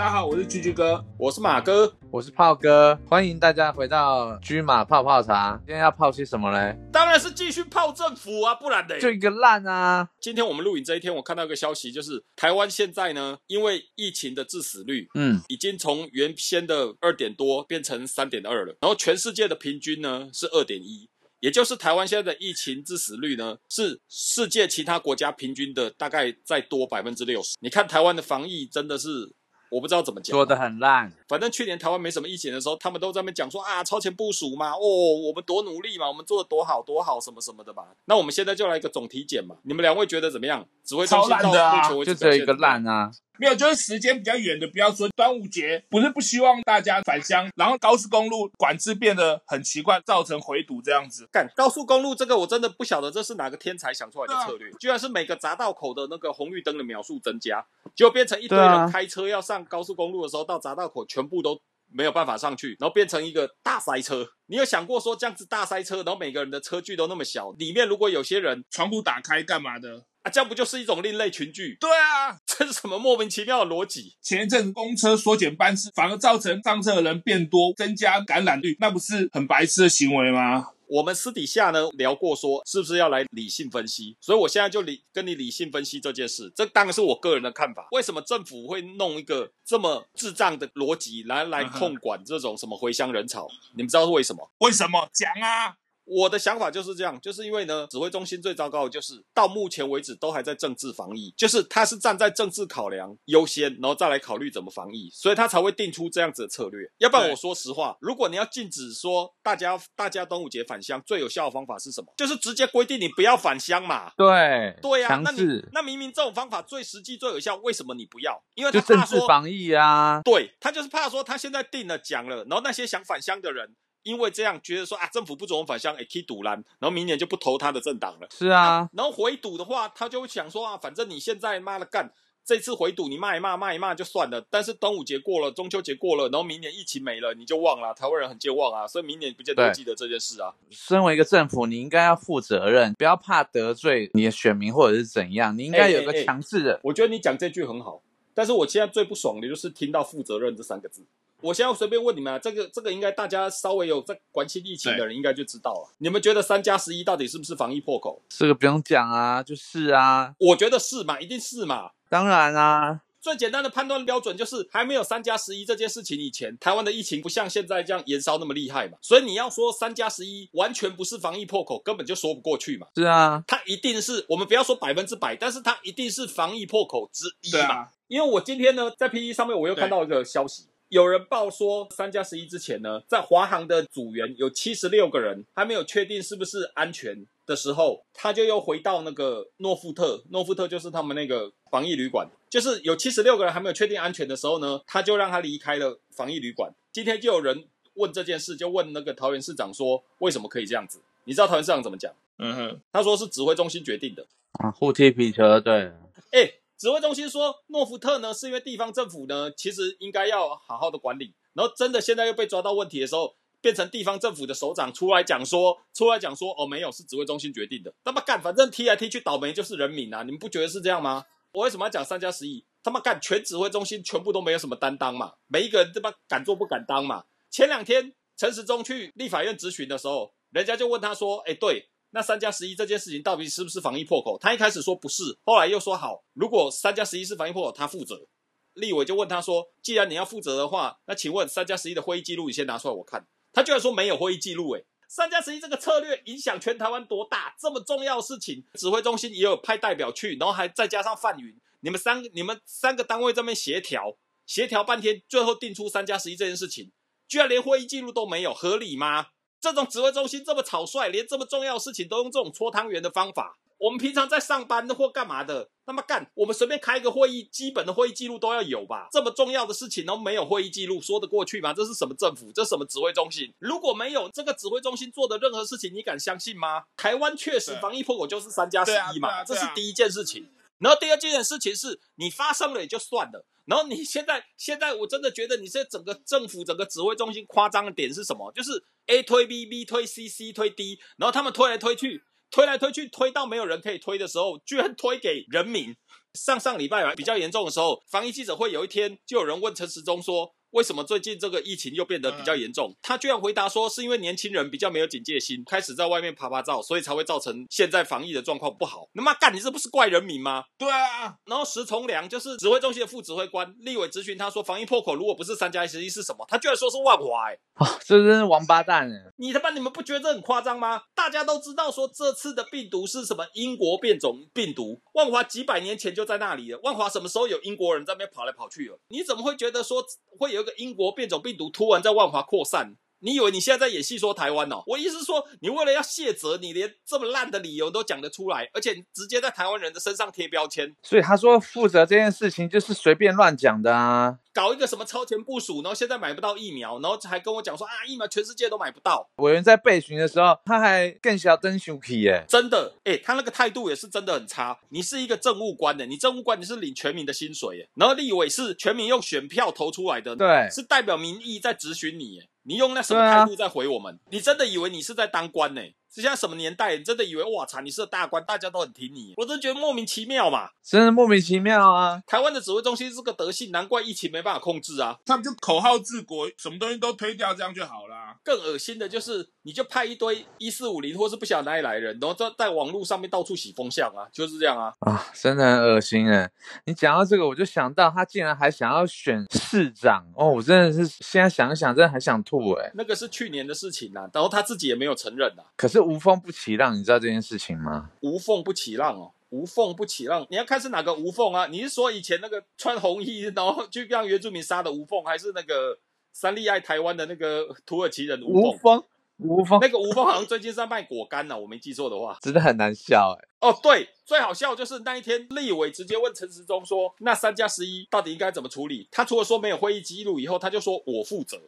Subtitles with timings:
[0.00, 5.60] 大家好，我是居居哥，我是马哥，我是炮哥，欢迎大家回到居马泡泡茶。
[5.66, 6.74] 今天要泡些什么嘞？
[6.90, 8.98] 当然是继续泡政府啊，不然的。
[8.98, 10.08] 就一个烂啊！
[10.18, 21.10] 今天我们录影这一天，我看到一个消息，就是台湾现在呢，因为疫情的致死率，嗯，已经从原先的二点多变成三点二了，然后全世界的平均呢是二点一。
[21.40, 27.56] 也就是台湾现在的疫情致死率呢，是世界其他国家平均的大概再多百分之六十。
[27.60, 29.32] 你看台湾的防疫真的是，
[29.70, 31.10] 我不知道怎么讲，做的很烂。
[31.28, 37.84] 反正去年台湾没什么疫情的时候，他们都在那边讲说啊，超前部署嘛，哦，我们多努力嘛，我们做的多好多好什么什么的吧。
[38.04, 40.66] 那我们现在就来一个总体检嘛，你们两位觉得怎么样？
[40.84, 43.10] 指挥中心到目前为止就只有一个烂啊。
[43.40, 51.26] 没有，就是时间比较远的，不要说端午节，不是不希望大家返乡，然后高速公路管制变得很奇怪，造成回堵这样子。
[51.32, 61.58] 干高速公路这个我真的不晓得这是哪个天才想出来的策略，居然是每个匝道口的那个红绿灯的秒数增加，就变成一堆人开车要上高速公路的时候，到匝道口全部都
[61.90, 64.28] 没有办法上去，然后变成一个大塞车。
[64.48, 70.04] 你有想过说这样子大塞车，然后每个人的车距都那么小，里面如果有些人窗户打开干嘛的？
[70.22, 71.76] 啊，这样不就是一种另类群聚？
[71.80, 74.14] 对啊， 这是什么莫名其妙的逻辑？
[74.20, 80.68] 前一阵子公车缩减班次，反而造成上车的人变多，增加感染率，那不是很白痴的行为吗？
[80.88, 84.16] 我们私底下呢聊过，说是不是要来理性分析？
[84.20, 86.52] 所以我现在就理跟你理性分析这件事。
[86.54, 87.86] 这当然是我个人的看法。
[87.92, 93.48] 为什么政府会弄一个这么智障的逻辑来来控管这种什么回乡人潮？
[93.76, 94.50] 你们知道是为什么？
[94.58, 95.76] 为什么讲啊？
[96.10, 106.90] 我的想法就是这样，就是因为呢，指挥中心最糟糕的就是到目前为止都还在政治防疫，就是他是站在政治考量优先，然后再来考虑怎么防疫，所以他才会定出这样子的策略。
[106.98, 112.12] 要不然我说实话，如果你要禁止说大家大家端午节返乡，最有效的方法是什么？
[112.16, 114.10] 就是直接规定你不要返乡嘛。
[114.16, 118.42] 对对呀，那你那明明这种方法最实际最有效，为什么你不要？
[118.56, 120.20] 因为他怕说防疫啊。
[120.24, 123.76] 对他就是怕说他现在定了讲了，然后那些想返乡的人。
[124.02, 128.28] 因为这样觉得说啊，政府不准我返乡，哎，可以堵拦，然后明年就不投他的政党了。
[128.30, 132.12] 是啊，然后回堵的话，他就会想说啊，反正你现在妈的干，
[132.44, 134.44] 这次回堵你骂一骂，骂一骂就算了。
[134.50, 137.92] 但是端午节过了，中秋节过了，然后明年疫情没了，你就忘了。
[137.94, 140.54] 台湾人很健忘啊，所以明年不见得记得这件事啊。
[140.70, 146.80] 身为一个政府，你应该要负责任，不要怕得罪你的选民或者是怎样，你应该有个强制的。
[146.84, 148.02] 我觉得你讲这句很好，
[148.34, 151.04] 但是我现在最不爽的就是听到“负责任”这三个字。
[151.42, 155.88] 我现在随便问你们啊，这个这个应该大家稍微有在关心疫情的人应该就知道了。
[155.98, 158.22] 你们觉得三加十一到底是不是防疫破口？
[158.28, 160.34] 这个不用讲啊，就是啊。
[160.38, 161.90] 我觉得是嘛，一定是嘛。
[162.08, 168.98] 当然啊，最简单的判断标准就是还没有三加十一这件事情以前，台湾的疫情不像现在这样延烧那么厉害嘛。
[169.00, 172.86] 所以你要说三加十一完全不是防疫破口，根本就说不过去嘛。
[172.96, 177.88] 是啊，它一定是我们不要说百分之百，但是它一定是防疫破口之一嘛。
[178.08, 180.64] 因为我今天呢在 P E 上面我又看到一个消息。
[180.90, 196.72] 有人报说，三加十一之前呢，在华航的组员有七十六个人还没有确定是不是安全的时候，他就又回到那个诺富特，诺富特就是他们那个防疫旅馆，就是有七十六个人还没有确定安全的时候呢，他就让他离开了防疫旅馆。
[196.90, 197.64] 今天就有人
[197.94, 200.98] 问这件事，就问那个桃园市长说，为什么可以这样子？
[201.22, 202.12] 你知道桃园市长怎么讲？
[202.38, 205.92] 嗯哼，他说是指挥中心决定的啊，互踢皮球，对，
[206.32, 206.54] 哎。
[206.80, 211.34] 指挥中心说，诺福特呢是因为地方政府呢，其实应该要好好的管理。
[211.52, 217.92] 然后真的现在又被抓到问题的时候，变成地方政府的首长出来讲说，出来讲说，哦，没有，是指挥中心决定的。
[218.02, 220.22] 他妈干，反正踢来踢去，倒霉就是人民啊！
[220.22, 221.26] 你们不觉得是这样吗？
[221.52, 222.64] 我为什么要讲三加十一？
[222.82, 227.24] 他妈干，全指挥中心全部都没有什么担当嘛，每一个人他妈敢做不敢当嘛。
[227.50, 231.89] 前两天陈时中去立法院质询的时候，人家就问他说，哎，对。
[232.10, 234.38] 那三加十一这件事情到底是不是防疫破口？
[234.38, 236.24] 他一开始说不是，后来又说好。
[236.34, 238.26] 如果三加十一是防疫破口，他负责。
[238.74, 244.72] 立委就问他说：“既然你要负责的话，那请问三加十一的会议记录你先拿出来我看。”他居然说没有会议记录。
[244.74, 247.52] 诶三加十一这个策略影响全台湾多大？
[247.58, 256.92] 这么重要的事情，指挥中心也有派代表去，然后还再加上范云，你们三你们三个单位这边协调协调半天，最后定出三加十一这件事情，
[257.26, 259.26] 居然连会议记录都没有，合理吗？
[259.60, 263.58] 这种指挥中心这么草率，连这么重要的事情都用这种搓汤圆的方法。
[263.78, 269.08] 我们平常在上班或干嘛的，那么干，我们随便开一个会议，基本的会议记录都要有吧？
[269.10, 271.72] 这么重要的事情都没有会议记录，说得过去吗？
[271.72, 272.52] 这是什么政府？
[272.52, 273.50] 这什么指挥中心？
[273.58, 276.84] 如果没有这个指挥中心做的任何事情，你敢相信吗？
[276.94, 280.46] 台湾确实防疫破口就是三加十一嘛，这是第一件事情。
[280.80, 283.46] 然后第二件事情是你发生了也就算了。
[283.66, 288.50] 然后你现在 现在我真的觉得你这整个政府整个指挥中心夸张的点是什么？
[288.52, 295.94] 就是 A 推 B，B 推 C，C 推 D，然后他们推来推去，推来推去，推到没有人可以推的时候，居然推给人民。
[296.34, 300.54] 上上礼拜吧，比较严重的时候，防疫记者会有一天就有人问陈时中说。
[300.70, 302.94] 为什么最近这个疫情又变得比较严重？
[303.02, 309.08] 他居然回答说，是因为年轻人比较没有警戒心，开始在外面爬爬照，所以才会造成现在防疫的状况不好。
[309.12, 310.64] 那么干，你这不是怪人民吗？
[310.78, 311.36] 对啊。
[311.46, 316.44] 然后石崇良就是指挥中心的副指挥官，立委咨询他说，防疫破口如果不是三加十一是什么？
[316.48, 319.32] 他居然说是万华，哎，啊，这真是王八蛋哎！
[319.36, 321.02] 你他妈你们不觉得这很夸张吗？
[321.14, 326.78] 大家都知道说这次的病毒是什么英国变种病毒，万华几百年前就在那里了。
[326.82, 328.98] 万华什么时候有英国人在那边跑来跑去了？
[329.08, 330.04] 你怎么会觉得说
[330.38, 331.40] 会有一个英国变种？
[331.42, 334.82] 病毒突然在万华扩散，你以为你现在在演戏说台湾哦？
[334.86, 340.94] 我意思是说，你为了要卸责，你连这么烂的理由都讲得出来，而且直接在台湾人的身上贴标签。
[341.02, 349.28] 所以他说负责这件事情就是随便乱讲的啊，搞一个什么超前部署，然后现在买不到疫苗，然后还跟我讲说啊，疫苗全世界都买不到。
[349.36, 354.78] 委员在备询的时候，他还更小登羞气耶，真的，哎，他那个态度也是真的很差。
[354.88, 362.40] 你是一个政务官的，你政务官你是领全民的薪水耶，然后立委是全民用选票投出来的，对，是代表民意在质询你，
[362.70, 364.16] 你用那什么态度在回我们？
[364.30, 365.82] 你真的以为你是在当官呢？
[365.82, 366.96] 是现在什么年代？
[366.96, 369.32] 你真的以为哇操，你是个大官，大家都很挺你？
[369.36, 372.20] 我真觉得莫名其妙嘛，真的莫名其妙啊！
[372.26, 375.18] 台湾的指挥中心是个德性，难怪疫情没办法控制啊。
[375.24, 378.36] 他们就口号治国，什么东西都推掉，这样就好啦。
[378.42, 384.92] 更恶心的就是，你就派一堆一四五零或是不晓得哪里来的人，然后在在网络上面到处洗风向啊，就是这样啊。
[385.00, 386.50] 啊，真的很恶心哎！
[386.86, 392.90] 你讲到这个，我就想到他竟然还想要选市长哦，我真的是现在想一想，真的很想吐哎。
[392.94, 395.62] 那个是去年的事情啊，然后他自己也没有承认啊。
[395.76, 396.76] 可是无风不起。
[396.76, 398.10] 浪你知道这件事情吗？
[398.20, 400.46] 无缝不起浪哦，无缝不起浪。
[400.50, 401.66] 你要看是哪个无缝啊？
[401.66, 405.98] 你是说以前那个穿红衣然后就让原住民杀的无缝，还是那个
[406.32, 409.02] 三立爱台湾的那个土耳其人无缝？
[409.42, 413.48] 无缝那个无缝好像最近在卖果干呢，我没记错的话，真的很难笑哎。
[413.60, 421.58] 哦，对，最好笑就是那一天立委直接问陈时中说：“那三加十一到底应该怎么处理？”他除了说没有会议记录以后，他就说我负责。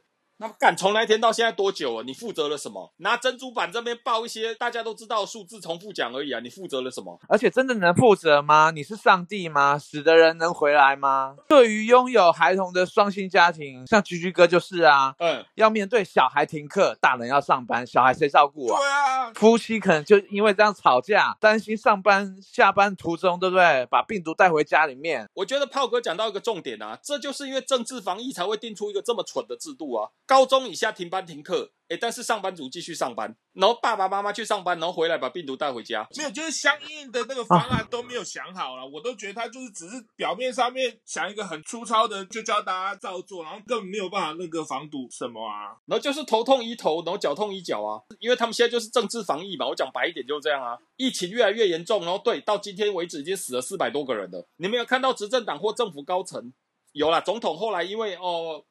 [0.43, 2.03] 那干从那天到现在多久了？
[2.03, 2.93] 你负责了什么？
[2.97, 6.41] 拿珍珠板这边报一些大家都知道数字重复讲而已啊！
[6.41, 7.17] 你负责了什么？
[7.29, 8.73] 而且真的能负责吗？
[8.73, 9.79] 你是上帝吗？
[9.79, 11.37] 死的人能回来吗？
[11.49, 18.81] 对于拥有孩童的双薪家庭，像居居哥就是啊，嗯，要面对小孩停课，大人要上班，小孩谁照顾啊？
[18.81, 23.87] 对啊，夫妻可能就因为这样吵架，担心上班下班途中，对不对？
[23.87, 25.25] 把病毒带回家里面。
[25.35, 31.13] 我觉得炮哥讲到一个重点啊，这就是因为政治防疫才会定出一个这么蠢的制度啊，高中以下停。
[31.13, 56.55] 班停课，哎，但是上班族继续上班，然后爸爸妈妈去上班，然后回来把病毒带回家，没有，就是相应的那个方案都没有想好了，我都觉得他就是只是表面上面想一个很粗糙的，就教大家照做，然后根本没有办法那个防堵什么啊，然后就是头痛医头，然后脚痛医脚啊，因为他们现在就是政治防疫嘛，我讲白一点就是这样啊，疫情越来越严重，然后对，到今天为止已经死了四百多个人了，你没有看到执政党或政府高层
[56.93, 58.65] 有啦，总统后来因为哦。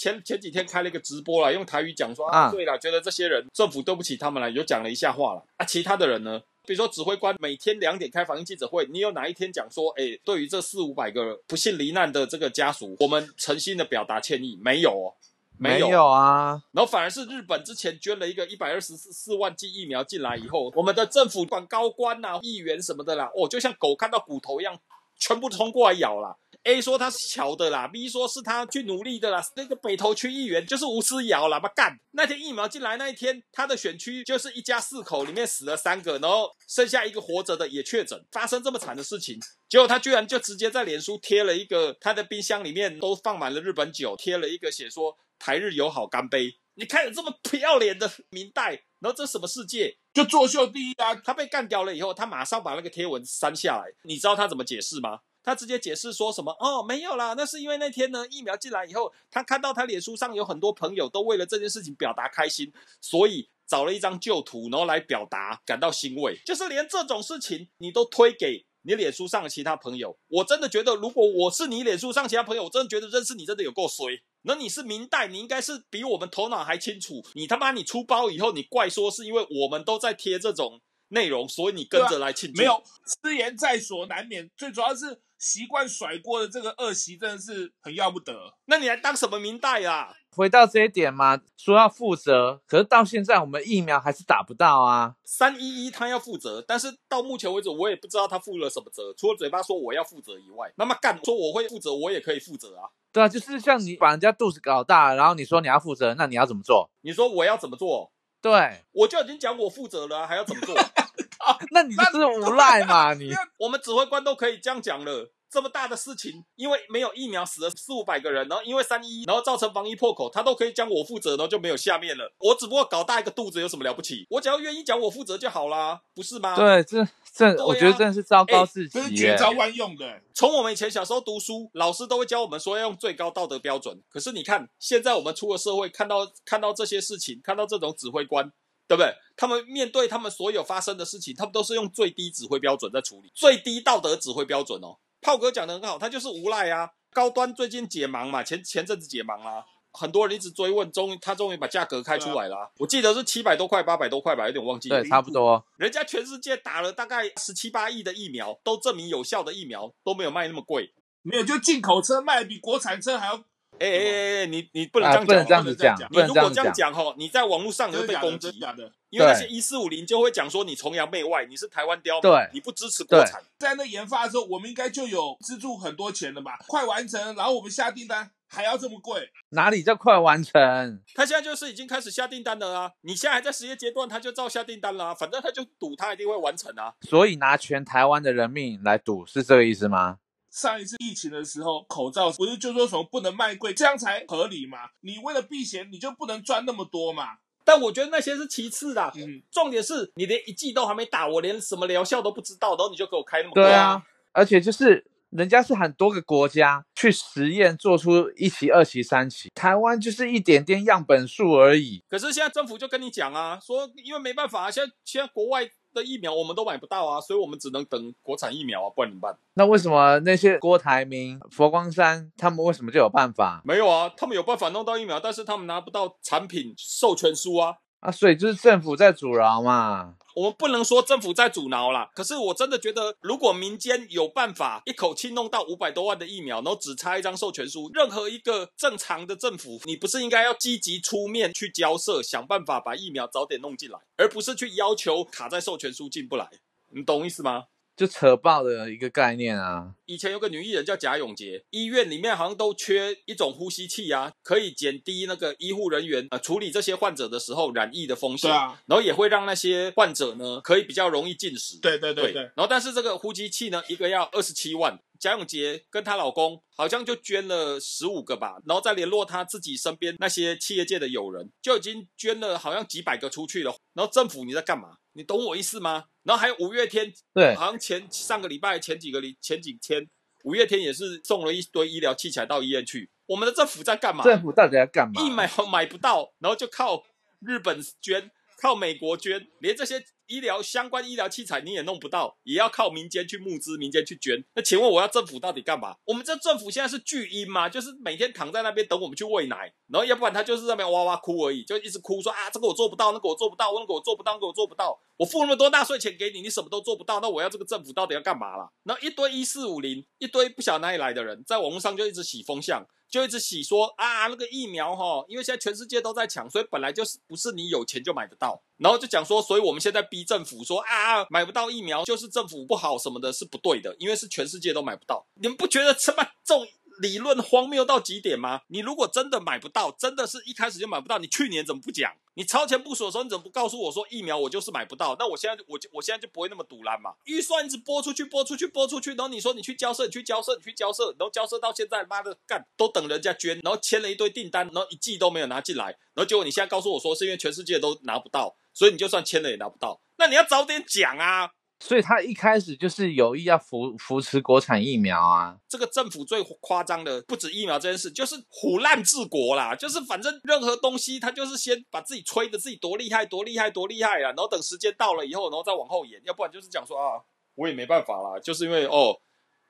[0.00, 5.66] 前前几天开了一个直播了，用台语讲说啊，对了，觉得这些人政府对不起他们了，有讲了一下话了啊。
[5.66, 14.58] 其他的人呢，比如说指挥官每天两点开防疫记者会，你有哪一天讲说，哎，对于这四五百个不幸罹难的这个家属，我们诚心的表达歉意？
[14.62, 15.12] 没有哦，
[15.58, 16.62] 没有啊。
[16.72, 24.80] 然后反而是日本之前捐了一个一百二十四四万剂疫苗进来以后，我们的政府管高官呐、议员什么的啦，哦，就像狗看到骨头一样，
[25.18, 26.38] 全部冲过来咬了。
[26.64, 29.42] A 说他是巧的啦，B 说是他去努力的啦。
[29.56, 31.98] 那个北投区议员就是吴思瑶啦，嘛干！
[32.10, 39.38] 那天疫苗进来那一天，他的选区就是一家四口，里面死了三个，然后剩下一个活着的也确诊，发生这么惨的事情，
[39.68, 46.58] 结果他居然就直接在脸书贴了一个他的冰箱里面都放满了日本酒，贴了一个写说台日友好干杯。
[46.74, 49.96] 你看有这么不要脸的明代，然后这什么世界？
[50.12, 51.14] 就作秀第一啊！
[51.14, 53.84] 他被干掉了以后，他马上把那个贴文删下来。
[54.04, 55.20] 你知道他怎么解释吗？
[55.42, 56.52] 他直接解释说什么？
[56.60, 66.38] 哦，没有啦，那是因为那天呢，疫苗进来以后，他看到他脸书上有很多朋友都为了这件事情表达开心，所以找了一张旧图，然后来表达感到欣慰。
[66.44, 74.22] 就是连这种事情你都推给你脸书上的其他朋友，我真的觉得，如果我是你脸书上其他朋友，我真的觉得认识你真的有够衰。
[74.42, 77.22] 那你是明代，你应该是比我们头脑还清楚。
[77.34, 82.60] 你他妈你出包以后，你怪说是因为我们都在贴这种内容，所以你跟着来庆祝。
[82.60, 82.82] 没有，
[83.22, 84.50] 失言在所难免。
[84.56, 85.22] 最主要是。
[85.40, 88.54] 习惯甩锅的这个恶习真的是很要不得。
[88.66, 90.14] 那你还当什么明代啊？
[90.36, 95.16] 回到这一点嘛，说要负责，可是到现在我们疫苗还是打不到啊。
[95.24, 102.90] 三一一他要负责，但是到目前为止我也不知道他负了什么责，除了嘴巴说我要负责以外，那么干说我会负责，我也可以负责啊。
[103.10, 106.88] 对啊，就是像你把人家肚子搞大，然后你说你要负责，那你要怎么做？
[107.00, 108.12] 你说我要怎么做？
[108.42, 110.74] 对，我就已经讲我负责了，还要怎么做？
[111.72, 113.12] 那你就是无赖嘛？
[113.18, 115.30] 你我们指挥官都可以这样讲了。
[115.50, 122.32] 这么大的事情，因为没有疫苗死了四五百个人，然后因为三一，然后造成防疫破口，他都可以讲我负责，然后就没有下面了。
[122.38, 124.26] 我只不过搞大一个肚子有什么了不起？
[124.30, 126.54] 我只要愿意讲我负责就好啦，不是吗？
[126.56, 127.04] 对，这
[127.34, 129.14] 这、我觉得真的是糟糕哎至这是。
[129.14, 130.22] 绝招万用的。
[130.34, 134.00] 从我们以前小时候读书，老师都会教我们说要用最高道德标准。
[134.08, 138.50] 可是你看，现在我们出了社会，看到看到这些事情，看到这种指挥官，
[138.86, 139.12] 对不对？
[139.36, 144.96] 他们面对他们所有发生的事情，他们都是用最低指挥标准在处理，最低道德指挥标准哦。
[145.20, 146.90] 炮哥讲的很好，他就是无赖啊。
[147.12, 155.02] 高端最近解盲嘛，前前阵子解盲啦、很多人一直追问，终于他终于把价格开出来了啊、我记得是七百多块、八百多块吧，有点忘记了。
[155.02, 155.64] 对，差不多。
[155.76, 160.94] 人家全世界打了大概十七八亿的疫苗，都证明有效的疫苗都没有卖那么贵。
[161.22, 163.44] 没有，就进口车卖比国产车还要
[163.80, 166.74] 哎哎哎哎，你你不能这啊，样讲哦，不能这样讲，你如果这样讲。
[166.74, 168.06] 讲吼，你在网络上你会？
[168.06, 168.92] 被攻击，真的？
[169.08, 173.42] 因为那些对一四五零就会讲说你崇洋媚外，你是台湾刁民，对你不支持国产。
[173.58, 176.58] 在那研发的时候，我们应该就有资助很多钱了吧？
[176.68, 179.30] 快完成，然后我们下订单还要这么贵？
[179.50, 181.00] 哪里叫快完成？
[181.14, 182.92] 他现在就是已经开始下订单了啊！
[183.02, 186.92] 你现在还在实验阶段，他就照下订单了、啊，反正他就赌他一定会完成啊。
[187.02, 190.18] 所以拿全台湾的人命来赌，是这个意思吗？
[190.50, 194.78] 上一次疫情的时候，口罩不是就说什么不能卖贵，这样才合理嘛？
[195.00, 197.38] 你为了避嫌，你就不能赚那么多嘛？
[197.64, 204.02] 但我觉得那些是其次的啊，嗯，重点是你连一剂都还没打，我连什么疗效都不知道，然后你就给我开那么贵对啊，
[204.32, 212.02] 而且就是人家是很多个国家去实验，做出一期、二期、三期，台湾就是一点点样本数而已。
[212.08, 219.36] 可是现在政府就跟你讲啊，说因为没办法啊，现在现在国外的疫苗我们都买不到啊，所以我们只能等国产疫苗啊，不然怎么办？
[219.54, 227.76] 那为什么那些郭台铭、佛光山他们为什么就有办法没有啊，他们有办法弄到疫苗，但是他们拿不到产品授权书啊。
[228.00, 228.10] 啊？
[228.10, 230.16] 所以就是政府在阻挠嘛。
[230.36, 246.48] 我们不能说政府在阻挠啦，可是我真的觉得，如果民间有办法一口气弄到五百多万的疫苗，然后只差一张授权书，任何一个正常的政府，你不是应该要积极出面去交涉，想办法把疫苗早点弄进来，而不是去要求卡在授权书进不来？
[246.92, 247.64] 你懂意思吗？
[248.00, 249.92] 就扯爆的一个概念啊！
[250.06, 261.78] 以前有个女艺人叫贾永杰，医院里面好像都缺一种呼吸器啊，可以减低那个医护人员呃处理这些患者的时候染疫的风险，对啊，然后也会让那些患者呢可以比较容易进食。
[261.80, 264.98] 对对对对，然后但是这个呼吸器呢，一个要二十七万。
[265.18, 273.76] 贾永杰跟她老公好像就捐了十五个吧，然后再联络他自己身边那些企业界的友人，就已经捐了好像几百个出去了。
[273.92, 274.96] 然后政府你在干嘛？
[275.12, 276.04] 你懂我意思吗？
[276.22, 280.08] 然后还有五月天，对，好像前上个礼拜前几个礼前几天，
[280.44, 283.10] 五月天也是送了一堆医疗器材到医院去。
[283.26, 284.24] 我们的政府在干嘛？
[284.24, 285.22] 政府到底在干嘛？
[285.22, 287.04] 一买买不到，然后就靠
[287.40, 294.42] 日本捐，靠美国捐，连这些医疗相关医疗器材你也弄不到，也要靠民间去募资，民间去捐。
[294.54, 295.96] 那请问我要政府到底干嘛？
[296.04, 297.68] 我们这政府现在是巨婴吗？
[297.68, 304.96] 就是每天躺在那边等我们去喂奶，然后要不然他就是在那边哇哇哭而已，就一直哭说啊这个我做不到，那个我做不到，那个我做不到，那个我做不到。
[305.20, 308.70] 我付那么多纳税钱给你，你什么都做不到，那我要这个政府到底要干嘛啦？
[308.84, 312.86] 然后一堆一四五零，一堆不晓得哪里来的人，在网络上就一直洗风向。
[313.10, 318.62] 就一直洗说啊，那个疫苗哈，因为现在全世界都在抢，所以本来就是不是你有钱就买得到。
[318.78, 325.26] 然后就讲说，所以我们现在逼政府说啊，买不到疫苗就是政府不好什么的，是不对的，因为是全世界都买不到。
[325.34, 326.64] 你们不觉得这么这种
[327.02, 328.60] 理论荒谬到极点吗？
[328.68, 332.14] 你如果真的买不到，真的是一开始就买不到，你去年怎么不讲？
[332.34, 335.16] 你超前部署的时候，你怎么不告诉我说疫苗我就是买不到？
[335.18, 337.12] 那我现在我就我现在就不会那么堵烂嘛。
[337.24, 350.00] 预算一直拨出去，拨出去，拨出去，然后你说你去交涉，你去交涉，你去交涉，然后交涉到现在，妈的干都等人家捐，然后签了一堆订单，然后一季都没有拿进来，然后结果你现在告诉我说是因为全世界都拿不到，所以你就算签了也拿不到。
[350.16, 351.50] 那你要早点讲啊！
[351.80, 355.56] 所以他一开始就是有意要扶扶持国产疫苗啊。
[355.66, 367.22] 这个政府最夸张的不止疫苗这件事，就是虎烂治国啦，就是反正任何东西他就是先把自己吹的自己多厉害多厉害多厉害啊，然后等时间到了以后，然后再往后延，要不然就是讲说啊，
[367.54, 369.18] 我也没办法啦，就是因为哦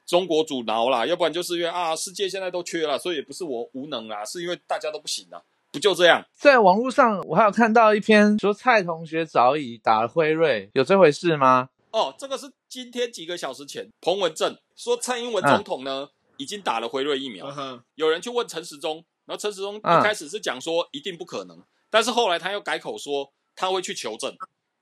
[0.05, 5.41] 中国阻挠啦，要不然就是因为啊世界现在都缺了，所以也不是我无能啦，是因为大家都不行啊，
[5.71, 6.25] 不就这样？
[6.35, 11.69] 在网络上，我还有看到一篇说蔡同学早已打了辉瑞，有这回事吗？
[11.93, 20.01] 哦，这个是今天几个小时前，彭文正说蔡英文总统呢、已经打了辉瑞疫苗，嗯，有人去问陈时中，然后陈时中嗯。
[20.01, 24.35] 一开始是讲说一定不可能，但是后来他又改口说他会去求证，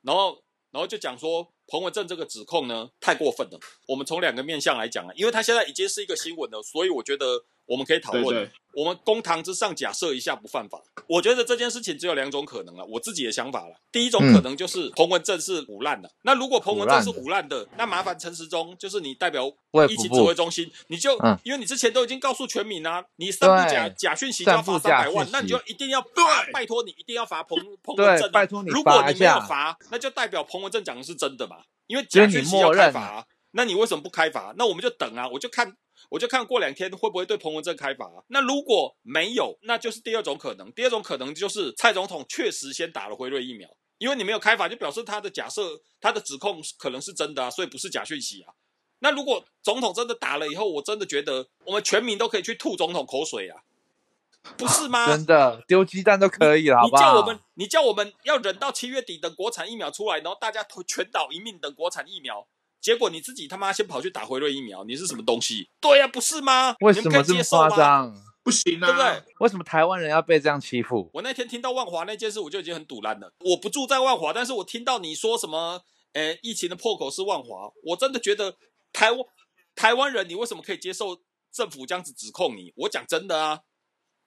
[0.03, 3.59] 然后然后就讲说彭文正这个指控呢太过分了。
[3.87, 8.25] 我们从两个面向来讲啊，因为他现在已经是一个新闻了，所以我觉得我们可以讨论。
[8.25, 8.45] 对。
[8.47, 13.75] 对，我们公堂之上假设一下不犯法，我觉得这件事情只有两种可能了，我自己的想法了。
[13.91, 19.49] 第一种可能就是彭文正是腐烂的，那如果彭文正是腐烂的，那麻烦陈时中就是你代表
[19.89, 21.37] 疫情指挥中心，你就、嗯。
[21.43, 31.57] 因为你之前都已经告诉全民啊，你散布假假讯息就要罚三百万，那你就一定要对，拜托你一定要罚彭彭文正、啊，拜托你如果你没有下罚，那就代表彭文正讲的是真的嘛，
[31.89, 34.55] 因为假讯息要开罚、啊，那你为什么不开罚？
[34.57, 35.75] 那我们就等啊，我就看。
[36.11, 38.23] 我就看过两天会不会对彭文正开罚、啊。
[38.29, 40.71] 那如果没有，那就是第二种可能。
[40.73, 48.53] 第二种可能就是蔡总统确实先打了辉瑞疫苗，因为你没有开罚，就表示他的假设、他的指控可能是真的啊，所以不是假讯息啊。
[49.01, 53.63] 那如果总统真的打了以后，我真的觉得我们全民都可以去吐总统口水啊，
[54.57, 55.07] 不是吗？
[55.15, 57.03] 真的丢鸡蛋都可以了，好不好？
[57.03, 62.49] 你叫我们，你叫我们要忍到七月底等国产疫苗出来，然后大家都全岛一命等国产疫苗，
[62.81, 65.69] 结果你自己他妈先跑去打回瑞疫苗，你是什么东西？
[65.81, 66.77] 对呀、不是吗？
[66.81, 67.43] 为什么这么？
[67.45, 68.15] 夸张？
[68.43, 69.35] 不行啊，对不对？？
[69.41, 71.11] 为什么台湾人要被这样欺负？
[71.13, 73.31] 我那天听到万华那件事，我就已经很堵烂了。
[73.41, 75.83] 我不住在万华，但是我听到你说什么，
[76.15, 78.57] 诶，疫情的破口是万华，我真的觉得
[78.93, 79.21] 台湾
[79.75, 81.21] 台湾人，你为什么可以接受
[81.53, 82.73] 政府这样子指控你？
[82.77, 83.61] 我讲真的啊，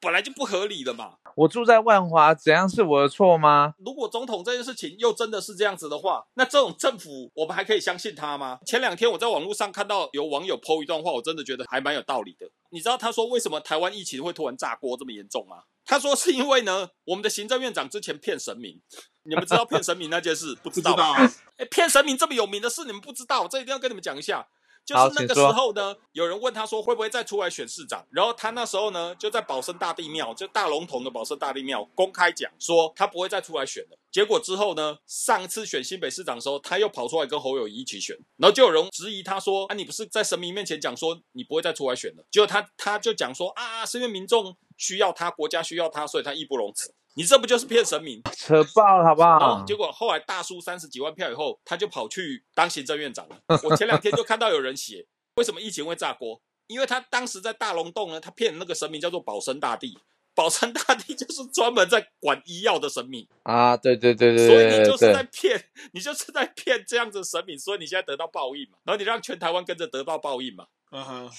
[0.02, 1.14] 本来就不合理的嘛。
[1.36, 3.76] 我住在万华，怎样是我的错吗？
[3.78, 8.60] 如果总统这件事情又真的是这样子的话，那这种政府我们还可以相信他吗？
[8.66, 12.50] 前两天我在网络上看到有网友 PO 一段话，我真的觉得还蛮有道理的。
[12.72, 15.64] 你知道他说为什么台湾疫情会突然炸锅这么严重吗？
[15.86, 18.82] 他说是因为呢，我们的行政院长之前骗神明。
[19.24, 21.04] 你们知道骗神明那件事 不不知知道吧？
[21.18, 24.48] 道啊，哎，骗神明这么有名的事，你们不知道，这一定要跟你们讲一下。
[24.86, 33.98] 就是那个时候呢，有人问他说会不会再出来选市长，然后他那时候呢就在保生大帝庙，就大龙峒的保生大帝庙公开讲说他不会再出来选了。
[34.12, 42.24] 结果之后呢，上次选新北市长的时候，他又跑出来跟侯友谊一起选，然后就有人质疑他说啊，你不是在神明面前讲说你不会再出来选了？
[42.30, 46.92] 结果他他就讲说啊，是因为民众需要他，国家需要他，所以他义不容辞。
[47.14, 48.20] 你这不就是骗神明？
[48.36, 49.66] 扯爆了，好不然好后？
[49.66, 53.38] 结果后来大叔三十几万票以后，他就跑去当行政院长了。
[53.64, 56.42] 我前两天就看到有人写， 为什么疫情会炸锅？
[56.66, 60.00] 因为他当时在大龙洞呢，他骗那个神明叫做保生大帝，
[60.34, 70.66] 保生大帝就是专门在管医药的神明，啊，对对对对所以对对你就是在对，骗， 你就是在骗这样子的神明，所以你现在得到报应嘛，然后你让全台湾跟着得到报应嘛。
[70.92, 71.30] 嗯哼，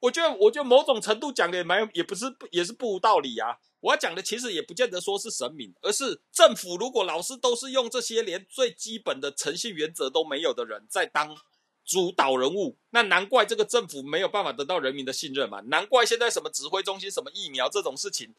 [0.00, 3.58] 我觉得，我觉得某种程度讲的也蛮有，也不是也是不无道理啊。
[3.80, 11.36] 我要讲的其实也不见得说是神明，而是政府如果老是都是用这些连最基本的诚信原则都没有的人在当
[11.84, 15.60] 主导人物，那难怪这个政府没有办法得到人民的信任嘛。
[15.66, 18.34] 难怪现在什么指挥中心、什么疫苗这种事情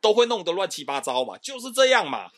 [0.00, 2.30] 都会弄得乱七八糟嘛，就是这样嘛。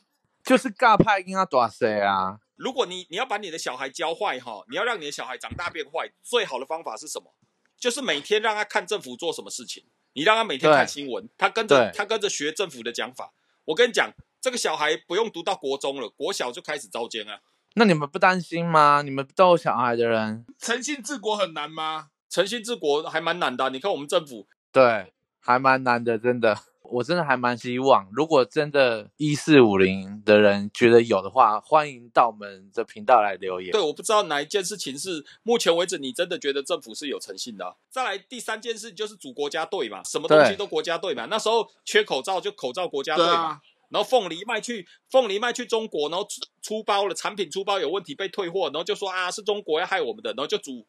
[0.44, 2.38] 就是尬派跟他打谁啊？
[2.57, 7.35] 如果你你要把你的小孩教坏哈，你要让你的小孩长大变坏，最好的方法是什么？
[7.78, 9.84] 就是每天让他看政府做什么事情，
[10.14, 13.32] 你让他每天看新闻，他跟着他跟着学政府的讲法。
[13.66, 17.40] 我跟你讲，这个小孩不用读到国中了，国小就开始招奸啊。
[17.74, 19.02] 那你们不担心吗？
[19.02, 22.10] 你们都有小孩的人，诚信治国很难吗？
[22.28, 26.58] 诚信治国还蛮难的啊、你看我们政府，对，还蛮难的，真的。
[26.85, 33.73] 我真的还蛮希望，如果真的一四五零的人觉得有的话，欢迎到我们的频道来留言。
[33.73, 41.27] 对，我不知道哪一件事情是目前为止你真的觉得政府是有诚信的啊、再来第三件事就是组国家队嘛，什么东西都国家队嘛。
[41.27, 43.61] 那时候缺口罩就口罩国家队嘛。
[43.90, 50.85] 然后凤梨卖去凤梨卖去中国，然后出出包了，产品出包有问题被退货，然后就说啊是中国要害我们的，然后就组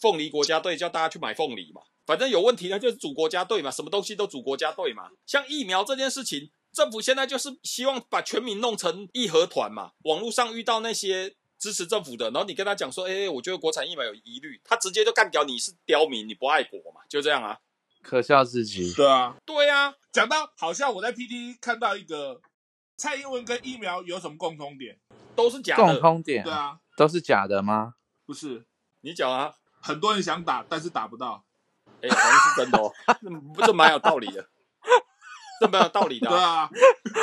[0.00, 5.10] 凤梨国家队叫大家去买凤梨嘛，反正有问题呢就是组国家队嘛，什么东西都组国家队嘛。
[5.26, 9.90] 像疫苗这件事情，政府现在就是希望把全民弄成义和团嘛。
[10.04, 17.58] 网络上遇到那些支持政府的，然后你跟他讲说，哎，我觉得国产疫苗有疑虑，他直接就干掉你是刁民，你不爱国嘛，就这样啊。
[18.02, 18.92] 可笑至极。
[18.92, 19.36] 对啊。
[19.44, 22.40] 对啊，讲到好像我在 PT 看到一个
[22.96, 25.00] 蔡英文跟疫苗有什么共通点？
[25.34, 26.00] 都是假的共的。
[26.00, 27.94] 通点对啊，都是假的吗？
[28.24, 28.64] 不是
[29.00, 31.45] 你讲啊，很多人想打，但是打不到。
[32.02, 32.92] 哎、好像是真的哦，
[33.58, 34.46] 这这蛮有道理的，
[35.60, 36.68] 这蛮有道理的、对啊，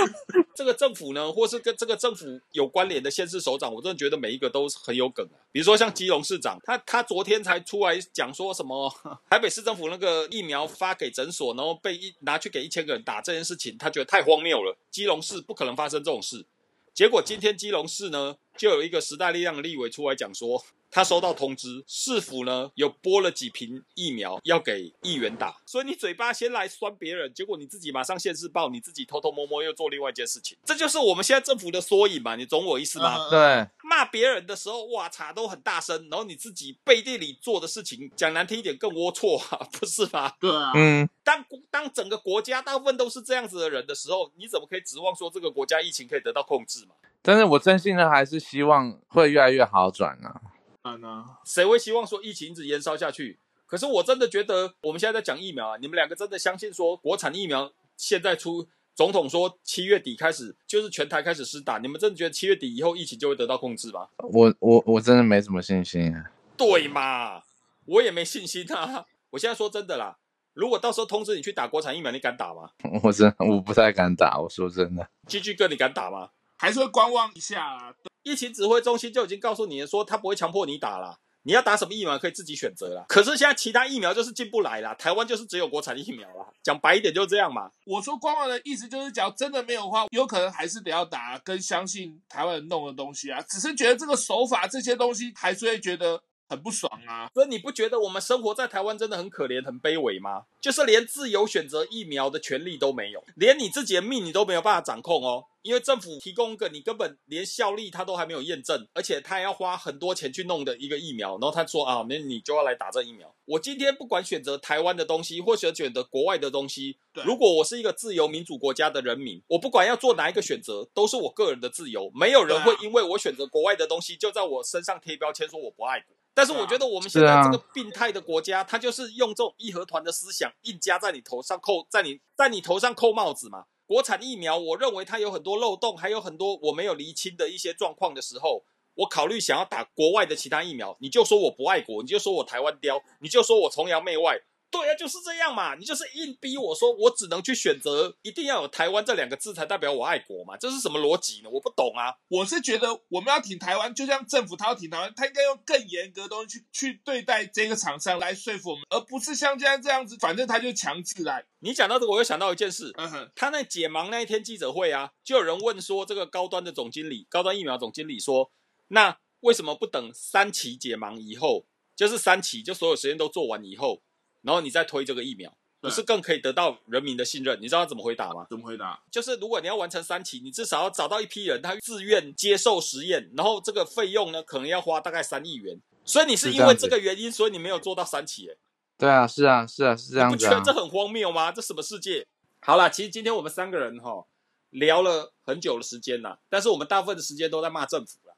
[0.55, 5.37] 这个政府呢，或是跟这个政府有关联的县市首长，我真的觉得每一个都很有梗啊。
[5.51, 8.91] 比如说像基隆市长，他他昨天才出来讲说什么
[9.29, 16.45] 台北市政府那个疫苗发给诊所，然后被一拿去给一千个人打这件事情，他觉得太荒谬了，基隆市不可能发生这种事。
[16.93, 32.35] 结果今天基隆市呢，就有一个时代力量的立委出来讲说，他收到通知，市府呢有拨了几瓶疫苗要给议员打，所以你嘴巴先来酸别人，结果你自己马上现世报，你自己偷偷摸摸又做另外一件事情，这就是我们现在政府的缩影嘛？
[32.35, 33.17] 你懂我意思吗？
[33.17, 40.31] 嗯对，骂别人的时候，哇嚓都很大声，然后你自己背地里做的事情，讲难听一点更龌龊啊， 不是吗？
[40.39, 46.93] 对啊，嗯，当当整个国家大部分都是这样子的人的时候，你怎么可以指望说这个国家疫情可以得到控制嘛？
[47.23, 50.41] 但是我真心的还是希望会越来越好转啊。
[50.83, 53.39] 当然啊，谁会希望说疫情一直延烧下去？
[53.65, 64.07] 可是我真的觉得，我们现在在讲疫苗啊，你们两个真的相信说国产疫苗现在出，总统说七月底开始就是全台开始施打，你们真的觉得七月底以后疫情就会得到控制吗？
[64.17, 66.29] 我我我真的没什么信心啊。
[66.57, 67.41] 对嘛？
[67.85, 69.05] 我也没信心啊！
[69.31, 70.17] 我现在说真的啦，
[70.53, 72.69] 如果到时候通知你去打国产疫苗，你敢打吗？
[73.01, 75.09] 我真我不太敢打，我说真的。
[75.25, 76.29] G G 哥，你敢打吗？
[76.57, 77.93] 还是会观望一下啦。
[78.23, 81.17] 疫情指挥中心就已经告诉你了，说他不会强迫你打啦。
[81.45, 83.03] 你要打什么疫苗可以自己选择啦。
[83.09, 86.47] 可是现在其他疫苗就是进不来啦，台湾就是只有国产疫苗啦。
[86.63, 87.69] 讲白一点就这样嘛。
[87.85, 93.41] 我说观望的意思就是，假如真的没有的话，有可能还是得要打，跟相信台湾人弄的东西啊。
[93.41, 97.27] 只是觉得这个手法这些东西，还是会觉得很不爽啊。
[97.33, 100.43] 所以你不觉得我们生活在台湾真的很可怜、很卑微吗？
[100.61, 105.47] 就是连自由选择疫苗的权利都没有，连你自己的命你都没有办法掌控哦。
[105.63, 113.33] 因为政府提供一个你根本连效力他都还没有验证，而且他还要花很多钱去弄的一个疫苗，然后他说啊，那你就要来打这疫苗。
[113.45, 126.15] 我今天不管选择台湾的东西，或者选择国外的东西，如果我是一个自由民主国家的人民，我不管要做哪一个选择，都是我个人的自由，没有人会因为我选择国外的东西，就在我身上贴标签说我不爱国。
[126.35, 133.65] 但是我觉得我们现在这个病态的国家，它就是用这种义和团的思想硬加在你头上扣，在你在你头上扣帽子嘛。
[133.93, 138.63] 国产疫苗，我认为它有很多漏洞，还有很多我没有厘清的一些状况的时候，
[138.95, 144.35] 我考虑想要打国外的其他疫苗，你就说我不爱国，你就说我台湾雕，你就说我崇洋媚外。
[144.73, 151.49] 对啊，就是这样嘛，你就是硬逼我说我只能去选择，一定要有台湾这两个字才代表我爱国嘛，这是什么逻辑呢？
[151.51, 152.15] 我不懂啊。
[152.27, 161.45] 我是觉得我们要挺台湾，就像政府他要挺台湾，他应该用更严格的东西去去对待这个厂商来说服我们，而不是像现在这样子，反正他就强制来。
[161.59, 168.51] 你讲到这个，我又想到一件事，嗯哼，他那解盲那一天记者会啊，就有人问说，这个高端的总经理，高端疫苗总经理说，
[168.87, 174.01] 那为什么不等三期解盲以后，就是三期，就所有实验都做完以后，
[174.43, 175.51] 然后你再推这个疫苗，
[175.81, 177.59] 不是更可以得到人民的信任？
[177.59, 178.45] 你知道他怎么回答吗？
[178.49, 179.01] 怎么回答？
[179.09, 185.81] 就是如果你要完成三期，你至少要找到一批人，他自愿接受实验，然后这个费用呢，可能要花大概三亿元。
[186.05, 188.57] 所以你是因为这个原因，所以你没有做到三期、欸，
[188.97, 190.61] 对啊，是啊，是啊，是这样子啊你不觉得。
[190.63, 191.51] 这很荒谬吗？
[191.51, 192.25] 这什么世界？
[192.59, 194.25] 好了，其实今天我们三个人哈
[194.69, 198.35] 聊了很久的时间啦，但是我们大部分的时间都在骂政府啦。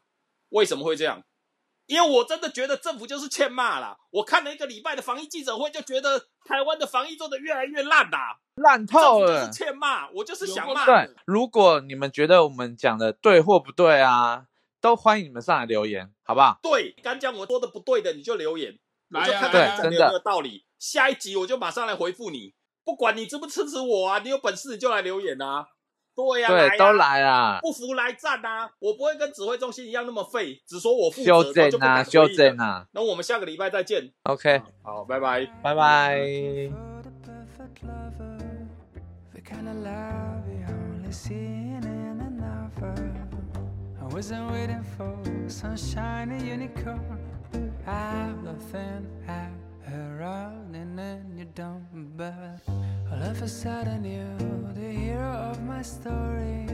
[0.49, 1.23] 为什么会这样？
[1.87, 3.97] 因为我真的觉得政府就是欠骂啦。
[4.11, 8.39] 我看了一个礼拜的防疫记者会，就觉得台湾的防疫做得越来越烂啦。
[8.55, 9.51] 烂透了府就是。
[9.51, 10.85] 欠骂，我就是想骂。
[10.85, 14.45] 对，如果你们觉得我们讲的对或不对啊，
[14.81, 16.59] 都欢迎你们上来留言，好不好？
[16.63, 18.79] 对，敢讲我说的不对的，你就留言，
[19.11, 20.65] 我来就看看你讲的有没有道理。
[20.79, 25.67] 下一集我就马上来回复你，不管你支不支持我啊，你有本事你就来留言啊。
[26.15, 28.71] 对呀、对，都来啊，不服来战啊！
[28.79, 32.27] 我不会跟指挥中心一样那么废，只说我负责，就正修。
[32.29, 32.87] 正啊。
[32.93, 35.45] 那我们下个礼拜再见，OK，好，拜拜。
[35.61, 36.19] 拜拜。
[39.47, 41.85] Kind of love you only see in
[42.19, 42.95] a novel.
[44.01, 45.15] I wasn't waiting for
[45.47, 47.19] some shiny unicorn.
[47.85, 49.49] I've nothing I
[49.93, 51.85] around and then you don't,
[52.17, 52.59] but
[53.11, 56.67] all of a sudden you're the hero of my story.